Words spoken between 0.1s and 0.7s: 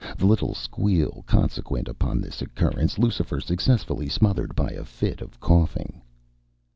The little